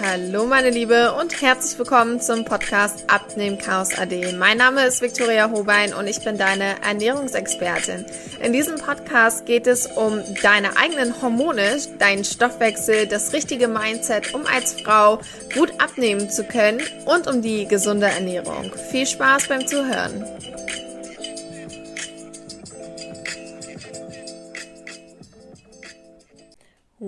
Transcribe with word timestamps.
Hallo 0.00 0.46
meine 0.46 0.70
Liebe 0.70 1.12
und 1.14 1.40
herzlich 1.40 1.78
willkommen 1.78 2.20
zum 2.20 2.44
Podcast 2.44 3.04
Abnehmen 3.08 3.58
Chaos 3.58 3.96
AD. 3.98 4.32
Mein 4.32 4.58
Name 4.58 4.86
ist 4.86 5.00
Viktoria 5.00 5.50
Hobein 5.50 5.92
und 5.94 6.06
ich 6.06 6.22
bin 6.22 6.38
deine 6.38 6.80
Ernährungsexpertin. 6.82 8.04
In 8.42 8.52
diesem 8.52 8.76
Podcast 8.76 9.46
geht 9.46 9.66
es 9.66 9.86
um 9.86 10.22
deine 10.42 10.76
eigenen 10.76 11.20
Hormone, 11.20 11.78
deinen 11.98 12.24
Stoffwechsel, 12.24 13.06
das 13.06 13.32
richtige 13.32 13.68
Mindset, 13.68 14.34
um 14.34 14.46
als 14.46 14.80
Frau 14.80 15.20
gut 15.54 15.72
abnehmen 15.78 16.30
zu 16.30 16.44
können 16.44 16.80
und 17.04 17.26
um 17.26 17.42
die 17.42 17.66
gesunde 17.66 18.06
Ernährung. 18.06 18.72
Viel 18.90 19.06
Spaß 19.06 19.48
beim 19.48 19.66
Zuhören. 19.66 20.24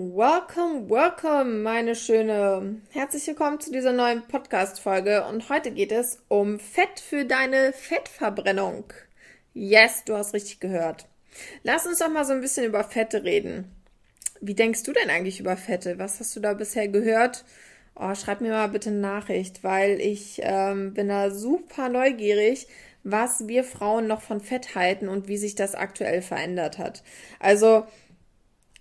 Welcome, 0.01 0.89
welcome, 0.89 1.65
meine 1.65 1.97
Schöne. 1.97 2.77
Herzlich 2.91 3.27
willkommen 3.27 3.59
zu 3.59 3.73
dieser 3.73 3.93
neuen 3.93 4.23
Podcast-Folge 4.29 5.25
und 5.27 5.49
heute 5.49 5.73
geht 5.73 5.91
es 5.91 6.23
um 6.29 6.61
Fett 6.61 7.01
für 7.01 7.25
deine 7.25 7.73
Fettverbrennung. 7.73 8.85
Yes, 9.55 10.05
du 10.05 10.15
hast 10.15 10.35
richtig 10.35 10.61
gehört. 10.61 11.07
Lass 11.65 11.85
uns 11.85 11.99
doch 11.99 12.09
mal 12.09 12.25
so 12.25 12.33
ein 12.33 12.41
bisschen 12.41 12.65
über 12.65 12.85
Fette 12.85 13.25
reden. 13.25 13.75
Wie 14.41 14.55
denkst 14.55 14.85
du 14.85 14.93
denn 14.93 15.11
eigentlich 15.11 15.41
über 15.41 15.57
Fette? 15.57 15.99
Was 15.99 16.21
hast 16.21 16.37
du 16.37 16.39
da 16.39 16.53
bisher 16.55 16.87
gehört? 16.87 17.45
Oh, 17.97 18.15
schreib 18.15 18.41
mir 18.41 18.53
mal 18.53 18.69
bitte 18.69 18.91
eine 18.91 19.01
Nachricht, 19.01 19.65
weil 19.65 20.01
ich 20.01 20.41
ähm, 20.45 20.95
bin 20.95 21.09
da 21.09 21.33
super 21.33 21.89
neugierig, 21.89 22.69
was 23.03 23.49
wir 23.49 23.65
Frauen 23.65 24.07
noch 24.07 24.23
von 24.23 24.41
Fett 24.41 24.77
halten 24.77 25.09
und 25.09 25.27
wie 25.27 25.39
sich 25.39 25.57
das 25.57 25.75
aktuell 25.75 26.23
verändert 26.23 26.79
hat. 26.79 27.03
Also, 27.41 27.85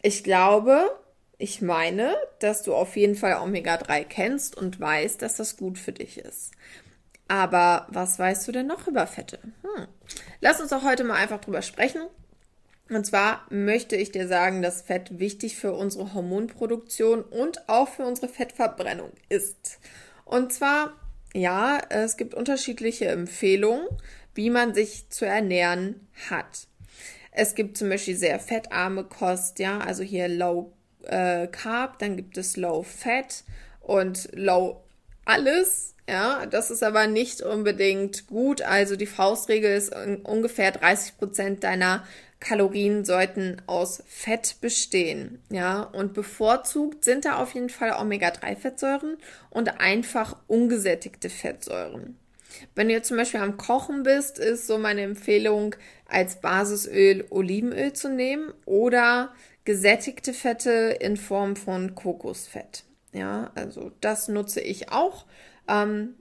ich 0.04 0.23
glaube, 0.23 0.92
ich 1.38 1.62
meine, 1.62 2.16
dass 2.40 2.64
du 2.64 2.74
auf 2.74 2.96
jeden 2.96 3.16
Fall 3.16 3.42
Omega-3 3.42 4.04
kennst 4.06 4.58
und 4.58 4.80
weißt, 4.80 5.22
dass 5.22 5.36
das 5.36 5.58
gut 5.58 5.78
für 5.78 5.92
dich 5.92 6.18
ist. 6.18 6.52
Aber 7.28 7.88
was 7.90 8.18
weißt 8.18 8.48
du 8.48 8.52
denn 8.52 8.68
noch 8.68 8.88
über 8.88 9.06
Fette? 9.06 9.40
Hm. 9.62 9.88
Lass 10.40 10.62
uns 10.62 10.70
doch 10.70 10.84
heute 10.84 11.04
mal 11.04 11.16
einfach 11.16 11.42
drüber 11.42 11.62
sprechen. 11.62 12.02
Und 12.90 13.06
zwar 13.06 13.46
möchte 13.50 13.98
ich 13.98 14.12
dir 14.12 14.28
sagen, 14.28 14.62
dass 14.62 14.82
Fett 14.82 15.20
wichtig 15.20 15.58
für 15.58 15.74
unsere 15.74 16.14
Hormonproduktion 16.14 17.22
und 17.22 17.68
auch 17.68 17.90
für 17.90 18.06
unsere 18.06 18.30
Fettverbrennung 18.30 19.12
ist. 19.28 19.80
Und 20.24 20.54
zwar, 20.54 20.94
ja, 21.34 21.80
es 21.90 22.16
gibt 22.16 22.34
unterschiedliche 22.34 23.08
Empfehlungen, 23.08 23.88
wie 24.34 24.50
man 24.50 24.74
sich 24.74 25.10
zu 25.10 25.26
ernähren 25.26 26.08
hat. 26.30 26.68
Es 27.32 27.56
gibt 27.56 27.78
zum 27.78 27.90
Beispiel 27.90 28.16
sehr 28.16 28.40
fettarme 28.40 29.04
Kost, 29.04 29.60
ja, 29.60 29.80
also 29.80 30.02
hier 30.02 30.30
Low 30.30 30.77
äh, 31.08 31.48
Carb, 31.48 32.00
dann 32.00 32.16
gibt 32.16 32.38
es 32.38 32.58
Low 32.58 32.84
Fat 32.84 33.44
und 33.82 34.30
Low 34.34 34.84
alles. 35.26 35.94
Ja, 36.10 36.46
das 36.46 36.72
ist 36.72 36.84
aber 36.84 37.08
nicht 37.08 37.42
unbedingt 37.42 38.28
gut. 38.28 38.62
Also 38.62 38.96
die 38.96 39.08
Faustregel 39.08 39.76
ist 39.76 39.94
ungefähr 40.24 40.72
30 40.72 41.18
Prozent 41.18 41.64
deiner 41.66 42.06
Kalorien 42.40 43.04
sollten 43.04 43.62
aus 43.66 44.04
Fett 44.08 44.58
bestehen. 44.62 45.42
Ja, 45.50 45.82
und 45.82 46.14
bevorzugt 46.14 47.04
sind 47.04 47.26
da 47.26 47.38
auf 47.38 47.54
jeden 47.56 47.70
Fall 47.70 47.96
Omega-3-Fettsäuren 48.00 49.18
und 49.50 49.80
einfach 49.80 50.38
ungesättigte 50.48 51.30
Fettsäuren. 51.30 52.18
Wenn 52.76 52.90
du 52.90 53.02
zum 53.02 53.18
Beispiel 53.18 53.40
am 53.40 53.58
Kochen 53.58 54.04
bist, 54.04 54.40
ist 54.40 54.68
so 54.68 54.78
meine 54.78 55.02
Empfehlung, 55.02 55.76
als 56.08 56.40
Basisöl 56.40 57.26
Olivenöl 57.30 57.94
zu 57.94 58.10
nehmen 58.10 58.54
oder 58.66 59.34
gesättigte 59.68 60.32
Fette 60.32 60.96
in 61.02 61.18
Form 61.18 61.58
von 61.58 61.94
Kokosfett. 61.94 62.86
Ja, 63.12 63.52
also 63.54 63.92
das 64.00 64.30
nutze 64.30 64.61
ich 64.61 64.94
auch. 64.94 65.26
Ähm, 65.67 66.16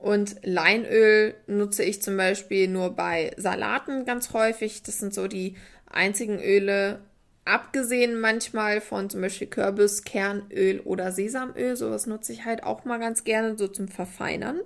und 0.00 0.34
Leinöl 0.42 1.36
nutze 1.46 1.84
ich 1.84 2.02
zum 2.02 2.16
Beispiel 2.16 2.66
nur 2.66 2.96
bei 2.96 3.30
Salaten 3.36 4.04
ganz 4.04 4.32
häufig. 4.32 4.82
Das 4.82 4.98
sind 4.98 5.14
so 5.14 5.28
die 5.28 5.54
einzigen 5.86 6.40
Öle, 6.42 6.98
abgesehen 7.44 8.18
manchmal 8.18 8.80
von 8.80 9.08
zum 9.08 9.20
Beispiel 9.20 9.46
Kürbis, 9.46 10.02
Kernöl 10.02 10.80
oder 10.80 11.12
Sesamöl. 11.12 11.76
Sowas 11.76 12.06
nutze 12.06 12.32
ich 12.32 12.46
halt 12.46 12.64
auch 12.64 12.84
mal 12.84 12.98
ganz 12.98 13.22
gerne, 13.22 13.56
so 13.56 13.68
zum 13.68 13.86
Verfeinern. 13.86 14.58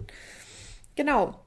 Genau. 0.96 1.38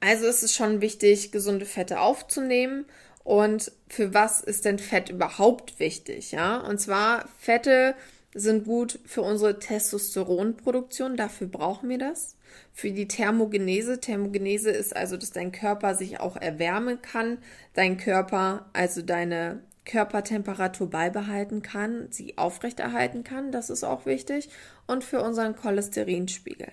Also 0.00 0.26
ist 0.26 0.42
es 0.42 0.56
schon 0.56 0.80
wichtig, 0.80 1.30
gesunde 1.30 1.66
Fette 1.66 2.00
aufzunehmen. 2.00 2.84
Und 3.24 3.72
für 3.88 4.12
was 4.12 4.40
ist 4.40 4.66
denn 4.66 4.78
Fett 4.78 5.08
überhaupt 5.08 5.80
wichtig? 5.80 6.32
Ja, 6.32 6.58
und 6.58 6.78
zwar 6.78 7.26
Fette 7.38 7.94
sind 8.34 8.64
gut 8.64 8.98
für 9.06 9.22
unsere 9.22 9.58
Testosteronproduktion. 9.58 11.16
Dafür 11.16 11.46
brauchen 11.46 11.88
wir 11.88 11.98
das. 11.98 12.36
Für 12.72 12.90
die 12.90 13.08
Thermogenese. 13.08 14.00
Thermogenese 14.00 14.70
ist 14.70 14.94
also, 14.94 15.16
dass 15.16 15.30
dein 15.32 15.52
Körper 15.52 15.94
sich 15.94 16.20
auch 16.20 16.36
erwärmen 16.36 17.00
kann. 17.00 17.38
Dein 17.72 17.96
Körper, 17.96 18.66
also 18.72 19.00
deine 19.00 19.62
Körpertemperatur 19.84 20.90
beibehalten 20.90 21.62
kann, 21.62 22.08
sie 22.10 22.36
aufrechterhalten 22.36 23.24
kann. 23.24 23.52
Das 23.52 23.70
ist 23.70 23.84
auch 23.84 24.04
wichtig. 24.04 24.50
Und 24.86 25.04
für 25.04 25.22
unseren 25.22 25.56
Cholesterinspiegel. 25.56 26.72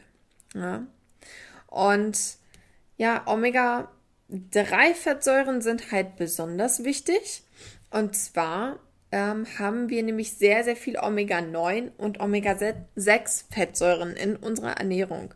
Ja. 0.55 0.85
Und 1.67 2.37
ja, 2.97 3.23
Omega-3-Fettsäuren 4.31 5.61
sind 5.61 5.91
halt 5.91 6.15
besonders 6.15 6.83
wichtig. 6.83 7.43
Und 7.89 8.15
zwar 8.15 8.79
ähm, 9.11 9.45
haben 9.59 9.89
wir 9.89 10.01
nämlich 10.03 10.33
sehr, 10.33 10.63
sehr 10.63 10.77
viel 10.77 10.97
Omega-9 10.97 11.91
und 11.97 12.19
Omega-6-Fettsäuren 12.19 14.15
in 14.15 14.35
unserer 14.37 14.77
Ernährung. 14.77 15.33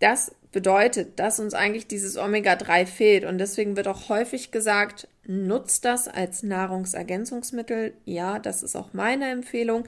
Das 0.00 0.34
bedeutet, 0.50 1.20
dass 1.20 1.38
uns 1.38 1.54
eigentlich 1.54 1.86
dieses 1.86 2.16
Omega-3 2.18 2.86
fehlt. 2.86 3.24
Und 3.24 3.38
deswegen 3.38 3.76
wird 3.76 3.86
auch 3.86 4.08
häufig 4.08 4.50
gesagt, 4.50 5.06
nutzt 5.24 5.84
das 5.84 6.08
als 6.08 6.42
Nahrungsergänzungsmittel. 6.42 7.94
Ja, 8.04 8.40
das 8.40 8.64
ist 8.64 8.74
auch 8.76 8.92
meine 8.92 9.30
Empfehlung. 9.30 9.84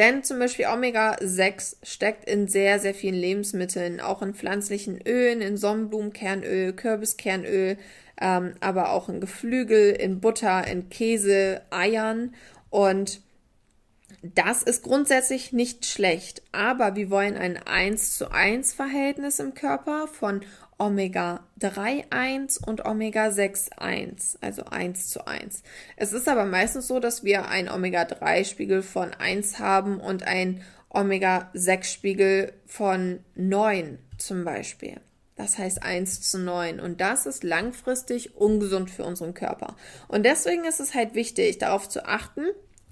Denn 0.00 0.24
zum 0.24 0.38
Beispiel 0.38 0.64
Omega-6 0.64 1.76
steckt 1.82 2.24
in 2.26 2.48
sehr, 2.48 2.78
sehr 2.78 2.94
vielen 2.94 3.16
Lebensmitteln, 3.16 4.00
auch 4.00 4.22
in 4.22 4.32
pflanzlichen 4.32 4.98
Ölen, 5.06 5.42
in 5.42 5.58
Sonnenblumenkernöl, 5.58 6.72
Kürbiskernöl, 6.72 7.76
ähm, 8.18 8.54
aber 8.60 8.92
auch 8.92 9.10
in 9.10 9.20
Geflügel, 9.20 9.90
in 9.90 10.20
Butter, 10.20 10.66
in 10.66 10.88
Käse, 10.88 11.60
Eiern. 11.68 12.34
Und 12.70 13.20
das 14.22 14.62
ist 14.62 14.82
grundsätzlich 14.82 15.52
nicht 15.52 15.86
schlecht, 15.86 16.42
aber 16.52 16.94
wir 16.94 17.10
wollen 17.10 17.36
ein 17.36 17.56
1 17.56 18.18
zu 18.18 18.30
1 18.30 18.74
Verhältnis 18.74 19.38
im 19.38 19.54
Körper 19.54 20.08
von 20.08 20.42
Omega-3-1 20.78 22.62
und 22.64 22.84
Omega-6-1, 22.84 24.36
also 24.40 24.64
1 24.64 25.08
zu 25.08 25.26
1. 25.26 25.62
Es 25.96 26.12
ist 26.12 26.28
aber 26.28 26.44
meistens 26.44 26.86
so, 26.86 27.00
dass 27.00 27.24
wir 27.24 27.48
einen 27.48 27.70
Omega-3-Spiegel 27.70 28.82
von 28.82 29.12
1 29.14 29.58
haben 29.58 30.00
und 30.00 30.22
einen 30.22 30.62
Omega-6-Spiegel 30.90 32.52
von 32.66 33.20
9 33.36 33.98
zum 34.18 34.44
Beispiel. 34.44 35.00
Das 35.36 35.56
heißt 35.56 35.82
1 35.82 36.30
zu 36.30 36.38
9. 36.38 36.80
Und 36.80 37.00
das 37.00 37.24
ist 37.24 37.44
langfristig 37.44 38.36
ungesund 38.36 38.90
für 38.90 39.04
unseren 39.04 39.32
Körper. 39.32 39.76
Und 40.08 40.24
deswegen 40.24 40.64
ist 40.64 40.80
es 40.80 40.94
halt 40.94 41.14
wichtig, 41.14 41.58
darauf 41.58 41.88
zu 41.88 42.06
achten, 42.06 42.46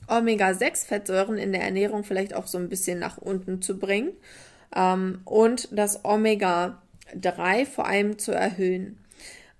Omega-6-Fettsäuren 0.09 1.39
in 1.39 1.53
der 1.53 1.63
Ernährung 1.63 2.05
vielleicht 2.05 2.35
auch 2.35 2.47
so 2.47 2.59
ein 2.59 2.69
bisschen 2.69 2.99
nach 2.99 3.19
unten 3.19 3.63
zu 3.63 3.79
bringen. 3.79 4.13
Ähm, 4.75 5.21
und 5.25 5.69
das 5.73 6.05
Omega 6.05 6.83
3 7.15 7.67
vor 7.67 7.87
allem 7.87 8.19
zu 8.19 8.33
erhöhen. 8.33 8.99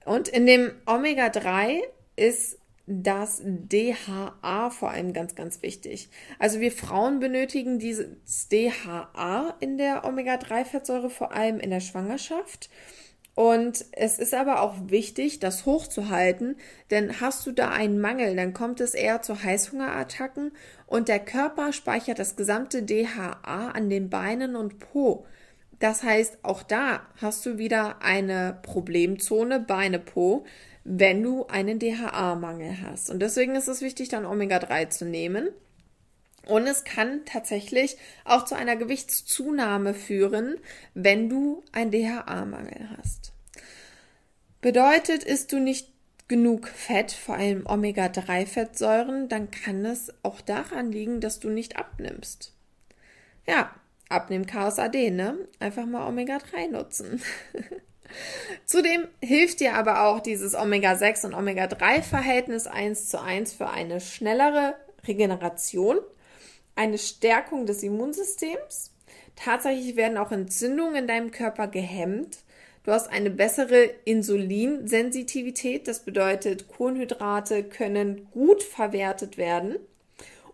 Und 0.05 0.29
in 0.29 0.47
dem 0.47 0.73
Omega-3 0.87 1.81
ist 2.17 2.59
das 2.87 3.43
DHA 3.45 4.71
vor 4.71 4.91
allem 4.91 5.13
ganz, 5.13 5.35
ganz 5.35 5.63
wichtig. 5.63 6.09
Also 6.39 6.61
wir 6.61 6.73
Frauen 6.73 7.21
benötigen 7.21 7.79
dieses 7.79 8.49
DHA 8.49 9.55
in 9.61 9.77
der 9.77 10.07
Omega-3-Fettsäure 10.07 11.11
vor 11.11 11.33
allem 11.33 11.61
in 11.61 11.69
der 11.69 11.81
Schwangerschaft. 11.81 12.71
Und 13.39 13.85
es 13.93 14.19
ist 14.19 14.35
aber 14.35 14.63
auch 14.63 14.75
wichtig, 14.89 15.39
das 15.39 15.65
hochzuhalten, 15.65 16.57
denn 16.91 17.21
hast 17.21 17.47
du 17.47 17.53
da 17.53 17.69
einen 17.69 18.01
Mangel, 18.01 18.35
dann 18.35 18.53
kommt 18.53 18.81
es 18.81 18.95
eher 18.95 19.23
zu 19.23 19.45
Heißhungerattacken 19.45 20.51
und 20.89 21.07
der 21.07 21.21
Körper 21.21 21.73
speichert 21.73 22.19
das 22.19 22.35
gesamte 22.35 22.83
DHA 22.83 23.71
an 23.71 23.91
den 23.91 24.11
Beinen 24.11 24.57
und 24.57 24.81
Po. 24.81 25.25
Das 25.79 26.03
heißt, 26.03 26.39
auch 26.43 26.65
da 26.65 27.03
hast 27.23 27.47
du 27.47 27.59
wieder 27.59 28.03
eine 28.03 28.59
Problemzone, 28.63 29.61
Beine, 29.61 30.01
Po, 30.01 30.45
wenn 30.83 31.23
du 31.23 31.47
einen 31.47 31.79
DHA-Mangel 31.79 32.79
hast. 32.83 33.09
Und 33.09 33.21
deswegen 33.21 33.55
ist 33.55 33.69
es 33.69 33.83
wichtig, 33.83 34.09
dann 34.09 34.27
Omega-3 34.27 34.89
zu 34.89 35.05
nehmen. 35.05 35.51
Und 36.49 36.67
es 36.67 36.85
kann 36.85 37.27
tatsächlich 37.27 37.99
auch 38.25 38.47
zu 38.47 38.55
einer 38.55 38.75
Gewichtszunahme 38.75 39.93
führen, 39.93 40.57
wenn 40.95 41.29
du 41.29 41.63
einen 41.73 41.91
DHA-Mangel 41.91 42.89
hast. 42.97 43.33
Bedeutet, 44.63 45.25
isst 45.25 45.53
du 45.53 45.61
nicht 45.61 45.93
genug 46.27 46.69
Fett, 46.69 47.13
vor 47.13 47.35
allem 47.35 47.67
Omega-3-Fettsäuren, 47.67 49.29
dann 49.29 49.51
kann 49.51 49.85
es 49.85 50.11
auch 50.23 50.41
daran 50.41 50.91
liegen, 50.91 51.21
dass 51.21 51.39
du 51.39 51.51
nicht 51.51 51.77
abnimmst. 51.77 52.55
Ja, 53.47 53.71
Abnehm-Chaos 54.09 54.79
AD, 54.79 55.11
ne? 55.11 55.37
Einfach 55.61 55.85
mal 55.85 56.09
Omega-3 56.09 56.71
nutzen. 56.71 57.23
Zudem 58.65 59.07
hilft 59.23 59.61
dir 59.61 59.75
aber 59.75 60.07
auch 60.07 60.21
dieses 60.21 60.55
Omega-6 60.55 61.27
und 61.27 61.35
Omega-3-Verhältnis 61.35 62.67
1 62.67 63.11
zu 63.11 63.21
1 63.21 63.53
für 63.53 63.69
eine 63.69 64.01
schnellere 64.01 64.77
Regeneration, 65.07 65.99
eine 66.79 66.97
Stärkung 66.97 67.67
des 67.67 67.83
Immunsystems. 67.83 68.93
Tatsächlich 69.35 69.97
werden 69.97 70.17
auch 70.17 70.31
Entzündungen 70.31 70.95
in 70.95 71.07
deinem 71.09 71.31
Körper 71.33 71.67
gehemmt. 71.67 72.39
Du 72.85 72.93
hast 72.93 73.11
eine 73.11 73.31
bessere 73.31 73.91
Insulinsensitivität. 74.05 75.89
Das 75.89 76.05
bedeutet, 76.05 76.69
Kohlenhydrate 76.69 77.65
können 77.65 78.29
gut 78.31 78.63
verwertet 78.63 79.37
werden. 79.37 79.77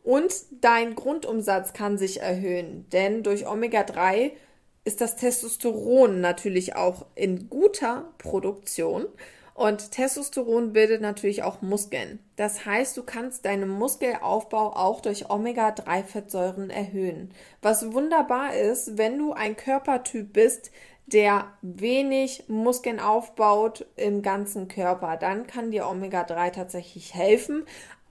Und 0.03 0.35
dein 0.61 0.95
Grundumsatz 0.95 1.75
kann 1.75 1.99
sich 1.99 2.21
erhöhen, 2.21 2.87
denn 2.91 3.23
durch 3.23 3.47
Omega-3 3.47 4.33
ist 4.85 5.01
das 5.01 5.17
Testosteron 5.17 6.21
natürlich 6.21 6.77
auch 6.77 7.07
in 7.15 7.49
guter 7.49 8.13
Produktion. 8.19 9.07
Und 9.55 9.93
Testosteron 9.93 10.73
bildet 10.73 11.01
natürlich 11.01 11.45
auch 11.45 11.63
Muskeln. 11.63 12.19
Das 12.35 12.67
heißt, 12.67 12.97
du 12.97 13.05
kannst 13.05 13.45
deinen 13.45 13.69
Muskelaufbau 13.69 14.75
auch 14.75 15.01
durch 15.01 15.31
Omega-3-Fettsäuren 15.31 16.71
erhöhen. 16.71 17.31
Was 17.63 17.93
wunderbar 17.93 18.55
ist, 18.55 18.99
wenn 18.99 19.17
du 19.17 19.33
ein 19.33 19.57
Körpertyp 19.57 20.33
bist, 20.33 20.73
der 21.07 21.53
wenig 21.63 22.45
Muskeln 22.49 22.99
aufbaut 22.99 23.87
im 23.95 24.23
ganzen 24.23 24.67
Körper, 24.67 25.17
dann 25.17 25.47
kann 25.47 25.71
dir 25.71 25.87
Omega-3 25.87 26.51
tatsächlich 26.51 27.15
helfen. 27.15 27.65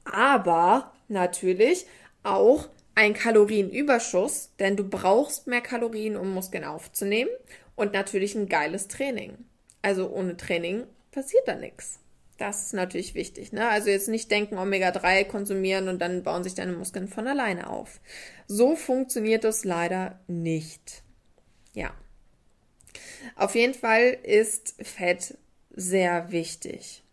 Aber 0.05 0.93
natürlich 1.09 1.87
auch 2.23 2.69
ein 2.95 3.13
Kalorienüberschuss, 3.13 4.51
denn 4.59 4.77
du 4.77 4.87
brauchst 4.87 5.47
mehr 5.47 5.61
Kalorien, 5.61 6.15
um 6.15 6.33
Muskeln 6.33 6.63
aufzunehmen 6.63 7.31
und 7.75 7.91
natürlich 7.91 8.35
ein 8.35 8.47
geiles 8.47 8.87
Training. 8.87 9.37
Also 9.81 10.09
ohne 10.09 10.37
Training 10.37 10.83
passiert 11.13 11.47
da 11.47 11.55
nichts. 11.55 11.99
Das 12.37 12.65
ist 12.65 12.73
natürlich 12.73 13.13
wichtig. 13.13 13.53
Ne? 13.53 13.69
Also 13.69 13.89
jetzt 13.89 14.09
nicht 14.09 14.29
denken, 14.31 14.57
Omega-3 14.57 15.25
konsumieren 15.25 15.87
und 15.87 15.99
dann 15.99 16.23
bauen 16.23 16.43
sich 16.43 16.55
deine 16.55 16.73
Muskeln 16.73 17.07
von 17.07 17.27
alleine 17.27 17.69
auf. 17.69 18.01
So 18.47 18.75
funktioniert 18.75 19.43
das 19.43 19.63
leider 19.63 20.19
nicht. 20.27 21.03
Ja. 21.73 21.93
Auf 23.35 23.55
jeden 23.55 23.73
Fall 23.73 24.17
ist 24.23 24.75
Fett 24.81 25.37
sehr 25.71 26.31
wichtig. 26.31 27.03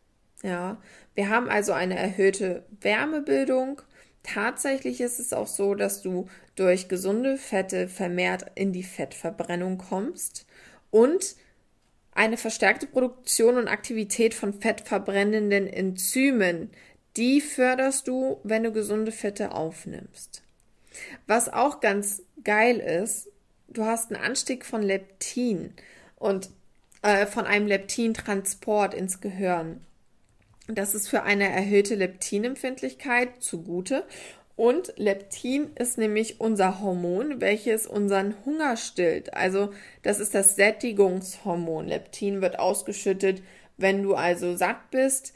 Ja. 0.42 0.80
Wir 1.14 1.28
haben 1.28 1.48
also 1.48 1.72
eine 1.72 1.98
erhöhte 1.98 2.64
Wärmebildung 2.80 3.82
Tatsächlich 4.22 5.00
ist 5.00 5.18
es 5.18 5.32
auch 5.32 5.46
so, 5.46 5.74
dass 5.74 6.02
du 6.02 6.28
durch 6.54 6.88
gesunde 6.88 7.38
Fette 7.38 7.88
vermehrt 7.88 8.46
in 8.54 8.72
die 8.72 8.82
Fettverbrennung 8.82 9.78
kommst 9.78 10.46
und 10.90 11.36
eine 12.12 12.36
verstärkte 12.36 12.86
Produktion 12.86 13.56
und 13.56 13.68
Aktivität 13.68 14.34
von 14.34 14.54
fettverbrennenden 14.54 15.66
Enzymen, 15.66 16.70
die 17.16 17.40
förderst 17.40 18.08
du, 18.08 18.40
wenn 18.44 18.64
du 18.64 18.72
gesunde 18.72 19.12
Fette 19.12 19.52
aufnimmst. 19.52 20.42
Was 21.26 21.48
auch 21.48 21.80
ganz 21.80 22.22
geil 22.44 22.78
ist, 22.78 23.28
du 23.68 23.84
hast 23.84 24.12
einen 24.12 24.22
Anstieg 24.22 24.64
von 24.64 24.82
Leptin 24.82 25.72
und 26.16 26.50
äh, 27.02 27.26
von 27.26 27.46
einem 27.46 27.66
Leptintransport 27.66 28.94
ins 28.94 29.20
Gehirn. 29.20 29.80
Das 30.66 30.94
ist 30.94 31.08
für 31.08 31.22
eine 31.22 31.48
erhöhte 31.48 31.94
Leptinempfindlichkeit 31.94 33.42
zugute. 33.42 34.04
Und 34.60 34.92
Leptin 34.98 35.70
ist 35.76 35.96
nämlich 35.96 36.38
unser 36.38 36.82
Hormon, 36.82 37.40
welches 37.40 37.86
unseren 37.86 38.34
Hunger 38.44 38.76
stillt. 38.76 39.32
Also 39.32 39.72
das 40.02 40.20
ist 40.20 40.34
das 40.34 40.54
Sättigungshormon. 40.54 41.88
Leptin 41.88 42.42
wird 42.42 42.58
ausgeschüttet, 42.58 43.42
wenn 43.78 44.02
du 44.02 44.14
also 44.14 44.54
satt 44.56 44.90
bist. 44.90 45.32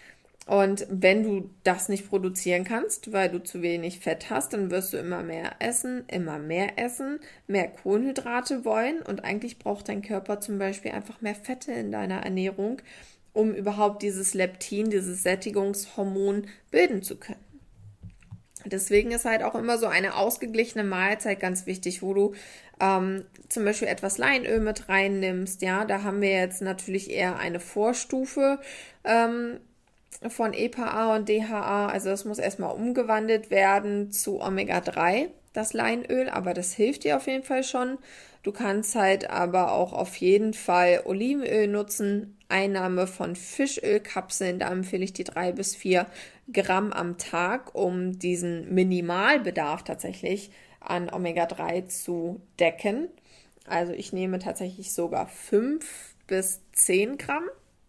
Und 0.47 0.87
wenn 0.91 1.23
du 1.23 1.49
das 1.62 1.88
nicht 1.88 2.11
produzieren 2.11 2.65
kannst, 2.65 3.15
weil 3.15 3.31
du 3.31 3.43
zu 3.43 3.62
wenig 3.62 4.00
Fett 4.00 4.29
hast, 4.29 4.53
dann 4.53 4.71
wirst 4.71 4.93
du 4.93 4.99
immer 4.99 5.23
mehr 5.23 5.53
essen, 5.59 6.05
immer 6.09 6.38
mehr 6.38 6.79
essen, 6.79 7.19
mehr 7.47 7.69
Kohlenhydrate 7.69 8.67
wollen. 8.67 9.00
Und 9.00 9.25
eigentlich 9.25 9.59
braucht 9.59 9.88
dein 9.88 10.03
Körper 10.03 10.41
zum 10.41 10.59
Beispiel 10.59 10.91
einfach 10.91 11.23
mehr 11.23 11.35
Fette 11.35 11.73
in 11.73 11.91
deiner 11.91 12.19
Ernährung, 12.25 12.82
um 13.32 13.55
überhaupt 13.55 14.03
dieses 14.03 14.35
Leptin, 14.35 14.91
dieses 14.91 15.23
Sättigungshormon 15.23 16.47
bilden 16.71 17.03
zu 17.03 17.17
können. 17.17 17.54
Deswegen 18.64 19.12
ist 19.12 19.25
halt 19.25 19.43
auch 19.43 19.55
immer 19.55 19.78
so 19.78 19.87
eine 19.87 20.14
ausgeglichene 20.14 20.84
Mahlzeit 20.84 21.40
ganz 21.40 21.66
wichtig, 21.66 22.02
wo 22.02 22.14
du 22.14 22.34
ähm, 22.81 23.25
zum 23.49 23.64
Beispiel 23.64 23.88
etwas 23.88 24.19
Leinöl 24.19 24.61
mit 24.61 24.88
reinnimmst. 24.88 25.62
Ja, 25.62 25.84
da 25.84 26.02
haben 26.02 26.20
wir 26.20 26.32
jetzt 26.32 26.62
natürlich 26.62 27.11
eher 27.11 27.38
eine 27.38 27.61
Vorstufe 27.61 28.58
ähm, 29.05 29.61
von 30.28 30.52
EPA 30.52 31.14
und 31.14 31.28
DHA. 31.28 31.87
Also 31.88 32.11
das 32.11 32.25
muss 32.25 32.38
erstmal 32.38 32.75
umgewandelt 32.75 33.50
werden 33.50 34.11
zu 34.11 34.40
Omega-3, 34.40 35.28
das 35.52 35.72
Leinöl, 35.72 36.28
aber 36.28 36.55
das 36.55 36.72
hilft 36.72 37.05
dir 37.05 37.16
auf 37.16 37.26
jeden 37.26 37.44
Fall 37.44 37.64
schon. 37.64 37.99
Du 38.44 38.52
kannst 38.52 38.94
halt 38.94 39.31
aber 39.31 39.73
auch 39.73 39.94
auf 39.94 40.17
jeden 40.17 40.52
Fall 40.52 41.00
Olivenöl 41.06 41.67
nutzen, 41.67 42.37
Einnahme 42.50 43.06
von 43.06 43.37
Fischölkapseln, 43.37 44.58
da 44.58 44.70
empfehle 44.70 45.02
ich 45.02 45.14
die 45.14 45.25
drei 45.25 45.50
bis 45.50 45.75
vier 45.75 46.06
Gramm 46.52 46.93
am 46.93 47.17
Tag, 47.17 47.75
um 47.75 48.19
diesen 48.19 48.73
Minimalbedarf 48.75 49.82
tatsächlich 49.82 50.50
an 50.79 51.08
Omega-3 51.08 51.88
zu 51.88 52.43
decken. 52.61 53.08
Also 53.67 53.94
ich 53.94 54.12
nehme 54.12 54.38
tatsächlich 54.41 54.93
sogar 54.93 55.26
fünf 55.26 56.14
bis 56.26 56.61
zehn 56.73 57.17
Gramm. 57.17 57.44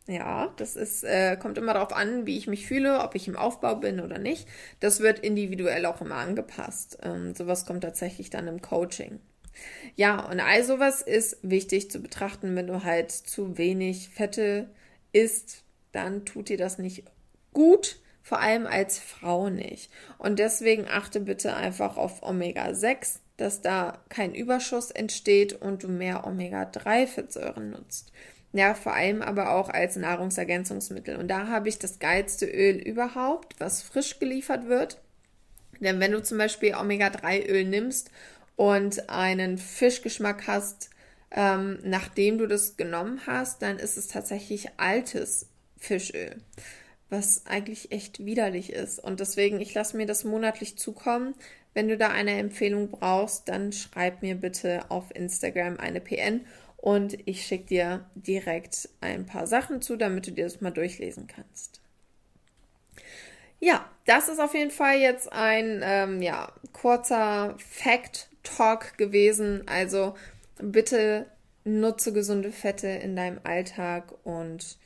Ja, 0.08 0.54
das 0.56 0.78
ist, 0.78 1.04
äh, 1.04 1.36
kommt 1.36 1.58
immer 1.58 1.74
darauf 1.74 1.92
an, 1.92 2.26
wie 2.26 2.38
ich 2.38 2.48
mich 2.48 2.66
fühle, 2.66 3.02
ob 3.02 3.16
ich 3.16 3.28
im 3.28 3.36
Aufbau 3.36 3.76
bin 3.76 4.00
oder 4.00 4.20
nicht. 4.20 4.48
Das 4.80 5.02
wird 5.02 5.20
individuell 5.20 5.86
auch 5.86 6.00
immer 6.00 6.16
angepasst. 6.16 6.98
Ähm, 7.04 7.36
sowas 7.36 7.66
kommt 7.66 7.84
tatsächlich 7.84 8.30
dann 8.30 8.48
im 8.48 8.62
Coaching. 8.62 9.20
Ja, 9.96 10.26
und 10.26 10.40
all 10.40 10.64
sowas 10.64 11.02
ist 11.02 11.38
wichtig 11.42 11.90
zu 11.92 12.00
betrachten, 12.00 12.56
wenn 12.56 12.68
du 12.68 12.84
halt 12.84 13.12
zu 13.12 13.58
wenig 13.58 14.10
Fette 14.10 14.70
isst, 15.12 15.64
dann 15.92 16.26
tut 16.26 16.50
dir 16.50 16.58
das 16.58 16.78
nicht 16.78 17.04
gut, 17.54 18.00
vor 18.22 18.40
allem 18.40 18.66
als 18.66 19.00
Frau 19.00 19.50
nicht. 19.50 19.92
Und 20.18 20.40
deswegen 20.40 20.88
achte 20.88 21.20
bitte 21.20 21.56
einfach 21.56 21.96
auf 21.96 22.24
Omega-6, 22.24 23.20
dass 23.38 23.62
da 23.62 24.00
kein 24.10 24.34
Überschuss 24.34 24.92
entsteht 24.92 25.54
und 25.54 25.84
du 25.84 25.88
mehr 25.88 26.26
Omega-3-Fettsäuren 26.26 27.70
nutzt. 27.70 28.12
Ja, 28.54 28.74
vor 28.74 28.94
allem 28.94 29.22
aber 29.22 29.52
auch 29.52 29.70
als 29.70 29.98
Nahrungsergänzungsmittel. 29.98 31.18
Und 31.18 31.28
da 31.28 31.48
habe 31.48 31.68
ich 31.68 31.78
das 31.78 32.00
geilste 32.00 32.46
Öl 32.46 32.78
überhaupt, 32.78 33.60
was 33.60 33.82
frisch 33.82 34.18
geliefert 34.20 34.68
wird. 34.68 35.02
Denn 35.82 36.00
wenn 36.00 36.14
du 36.14 36.24
zum 36.24 36.38
Beispiel 36.38 36.74
Omega-3-Öl 36.74 37.66
nimmst 37.66 38.12
und 38.56 39.10
einen 39.10 39.58
Fischgeschmack 39.58 40.48
hast, 40.48 40.90
ähm, 41.32 41.80
nachdem 41.84 42.38
du 42.38 42.48
das 42.48 42.78
genommen 42.78 43.22
hast, 43.28 43.62
dann 43.62 43.78
ist 43.78 43.98
es 43.98 44.08
tatsächlich 44.08 44.70
altes 44.78 45.48
Fischöl, 45.78 46.38
was 47.10 47.46
eigentlich 47.46 47.92
echt 47.92 48.26
widerlich 48.26 48.72
ist. 48.72 49.00
Und 49.00 49.20
deswegen, 49.20 49.60
ich 49.60 49.74
lasse 49.74 49.98
mir 49.98 50.06
das 50.06 50.24
monatlich 50.24 50.78
zukommen. 50.78 51.36
Wenn 51.74 51.90
du 51.90 51.98
da 51.98 52.10
eine 52.10 52.38
Empfehlung 52.40 52.90
brauchst, 52.90 53.50
dann 53.50 53.74
schreib 53.74 54.22
mir 54.22 54.36
bitte 54.36 54.86
auf 54.90 55.14
Instagram 55.14 55.78
eine 55.78 56.00
PN 56.00 56.46
und 56.78 57.18
ich 57.28 57.46
schicke 57.46 57.66
dir 57.66 58.06
direkt 58.16 58.90
ein 59.02 59.26
paar 59.26 59.48
Sachen 59.48 59.82
zu, 59.82 59.98
damit 59.98 60.28
du 60.28 60.32
dir 60.32 60.46
das 60.46 60.62
mal 60.62 60.72
durchlesen 60.72 61.28
kannst. 61.28 61.82
Ja, 63.60 63.90
das 64.06 64.30
ist 64.30 64.40
auf 64.40 64.54
jeden 64.54 64.72
Fall 64.72 65.00
jetzt 65.00 65.32
ein 65.34 65.82
ähm, 65.84 66.22
ja, 66.22 66.54
kurzer 66.72 67.56
Fact 67.58 68.30
Talk 68.46 68.98
gewesen. 68.98 69.68
Also 69.68 70.16
bitte 70.58 71.26
nutze 71.66 72.14
gesunde 72.14 72.52
Fette 72.52 72.88
in 72.88 73.16
deinem 73.16 73.40
Alltag 73.44 74.14
und 74.24 74.78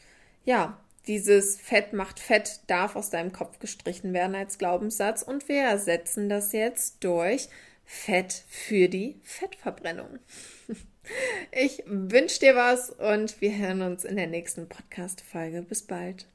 ja, 0.46 0.80
dieses 1.08 1.60
Fett 1.60 1.94
macht 1.94 2.20
Fett 2.20 2.62
darf 2.68 2.96
aus 2.96 3.10
deinem 3.10 3.32
Kopf 3.32 3.60
gestrichen 3.60 4.14
werden 4.14 4.36
als 4.36 4.58
Glaubenssatz 4.58 5.22
und 5.22 5.48
wir 5.48 5.62
ersetzen 5.62 6.30
das 6.30 6.52
jetzt 6.54 7.04
durch 7.04 7.50
Fett 7.86 8.44
für 8.48 8.88
die 8.88 9.20
Fettverbrennung. 9.24 10.20
Ich 11.52 11.82
wünsche 11.88 12.40
dir 12.40 12.56
was 12.56 12.92
und 12.92 13.42
wir 13.42 13.58
hören 13.58 13.82
uns 13.82 14.06
in 14.06 14.16
der 14.16 14.28
nächsten 14.28 14.70
Podcast-Folge. 14.70 15.64
Bis 15.64 15.82
bald. 15.82 16.28